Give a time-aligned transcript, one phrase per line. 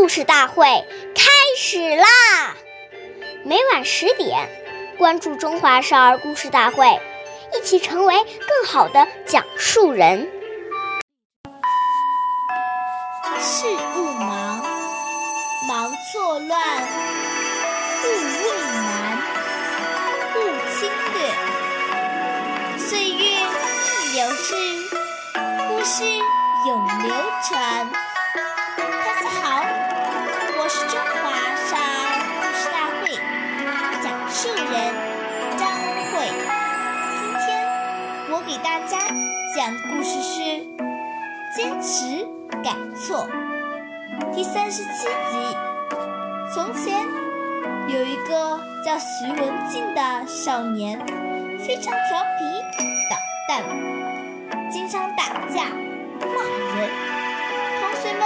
[0.00, 0.64] 故事大会
[1.14, 1.24] 开
[1.58, 2.06] 始啦！
[3.44, 4.48] 每晚十点，
[4.96, 6.86] 关注《中华少儿故事大会》，
[7.54, 10.26] 一起成为更好的讲述人。
[13.38, 14.64] 事勿忙，
[15.68, 16.58] 忙错乱；
[18.02, 19.18] 勿畏难，
[20.34, 20.38] 勿
[20.80, 21.18] 轻略。
[22.78, 24.54] 岁月易流逝，
[25.68, 26.04] 故事
[26.66, 27.14] 永流
[27.46, 27.99] 传。
[34.50, 34.94] 讲述人
[35.56, 35.68] 张
[36.10, 36.26] 慧。
[37.20, 37.46] 今天
[38.30, 38.98] 我给大家
[39.54, 40.40] 讲的故事是
[41.54, 42.26] 《坚持
[42.62, 43.28] 改错》
[44.34, 45.56] 第三十七集。
[46.52, 47.06] 从前
[47.88, 50.98] 有一个叫徐文静的少年，
[51.58, 52.60] 非常调皮
[53.08, 53.16] 捣
[53.48, 53.62] 蛋，
[54.70, 55.66] 经常打架
[56.20, 56.42] 骂
[56.76, 56.90] 人，
[57.78, 58.22] 同学们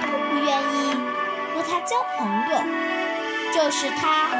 [0.00, 0.74] 都不愿意
[1.54, 2.56] 和他交朋友，
[3.52, 4.30] 这使他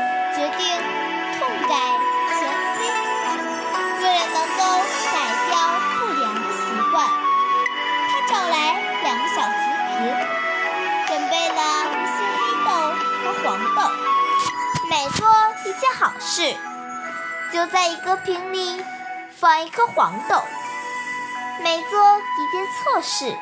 [11.07, 12.71] 准备了一些黑豆
[13.23, 13.45] 和黄
[13.75, 13.79] 豆。
[14.89, 15.27] 每做
[15.65, 16.55] 一件好事，
[17.53, 18.85] 就在一个瓶里
[19.37, 20.37] 放一颗黄豆；
[21.63, 23.37] 每做一件错事，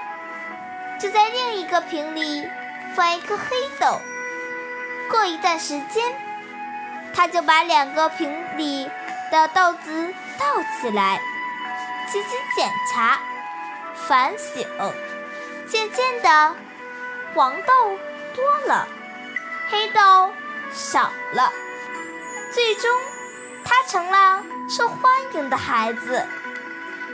[0.98, 2.48] 就在另一个瓶里
[2.94, 3.44] 放一颗黑
[3.78, 4.00] 豆。
[5.10, 6.02] 过一段时间，
[7.14, 8.90] 他就把两个瓶里
[9.30, 11.20] 的豆子倒起来，
[12.10, 13.18] 进行检查、
[14.08, 14.66] 反省。
[15.66, 16.54] 渐渐的，
[17.34, 17.98] 黄豆
[18.34, 18.86] 多了，
[19.68, 20.32] 黑豆
[20.72, 21.50] 少了，
[22.52, 22.90] 最终
[23.64, 25.00] 他成了受欢
[25.34, 26.26] 迎的孩子。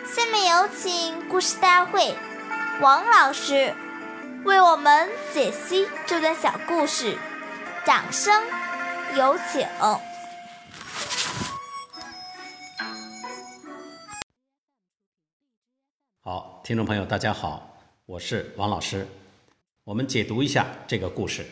[0.05, 2.17] 下面有请故事大会
[2.81, 3.73] 王老师
[4.45, 7.17] 为我们解析这段小故事，
[7.85, 8.42] 掌声
[9.14, 9.67] 有请。
[16.23, 17.70] 好，听众朋友，大家好，
[18.11, 19.07] 我是王老师。
[19.85, 21.47] 我们解读一下这个故事。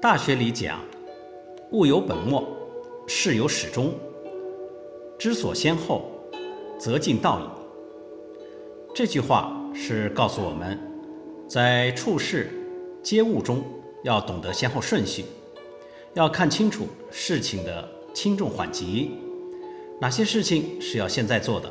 [0.00, 0.84] 大学里讲
[1.72, 2.48] “物有本末，
[3.08, 3.92] 事有始终，
[5.18, 6.12] 知所先后，
[6.78, 7.44] 则近道矣”。
[8.94, 10.78] 这句话是告诉我们，
[11.48, 12.52] 在处事
[13.02, 13.64] 接物中
[14.04, 15.24] 要懂得先后顺序，
[16.14, 19.10] 要看清楚事情的轻重缓急。
[20.00, 21.68] 哪些事情是要现在做的？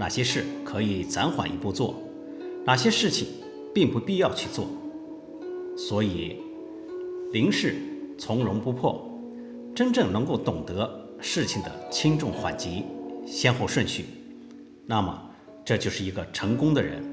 [0.00, 1.94] 哪些事可以暂缓一步做？
[2.64, 3.28] 哪些事情
[3.74, 4.66] 并不必要去做？
[5.76, 6.38] 所以，
[7.34, 7.76] 临事
[8.16, 9.06] 从容不迫，
[9.74, 10.90] 真正能够懂得
[11.20, 12.82] 事情的轻重缓急、
[13.26, 14.06] 先后顺序，
[14.86, 15.22] 那么
[15.66, 17.04] 这就是一个成功的人。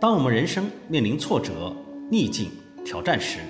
[0.00, 1.74] 当我们人生面临挫折、
[2.08, 2.52] 逆境、
[2.84, 3.40] 挑战时，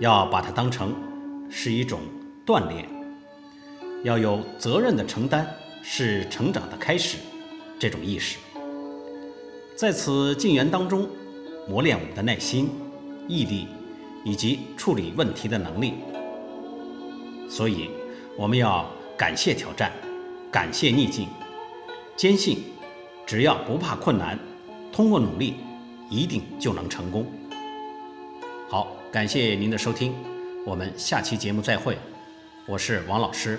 [0.00, 0.92] 要把它当成
[1.48, 2.00] 是一种
[2.44, 2.84] 锻炼。
[4.02, 5.48] 要有责任的承担
[5.82, 7.18] 是成长的开始，
[7.78, 8.38] 这种意识，
[9.76, 11.08] 在此静园当中
[11.68, 12.70] 磨练我们的耐心、
[13.26, 13.68] 毅力
[14.24, 15.94] 以及处理问题的能力。
[17.48, 17.90] 所以，
[18.36, 19.90] 我们要感谢挑战，
[20.50, 21.28] 感谢逆境，
[22.16, 22.64] 坚信
[23.24, 24.38] 只要不怕困难，
[24.92, 25.54] 通过努力
[26.10, 27.26] 一定就能成功。
[28.68, 30.14] 好，感谢您的收听，
[30.66, 31.96] 我们下期节目再会，
[32.66, 33.58] 我是王老师。